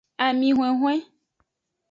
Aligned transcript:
Ami 0.25 0.49
hwenhwen. 0.57 1.01